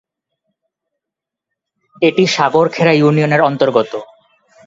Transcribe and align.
এটি 2.01 2.23
সাগর 2.27 2.65
খেরা 2.69 2.93
ইউনিয়নের 2.93 3.41
অন্তর্গত। 3.41 3.91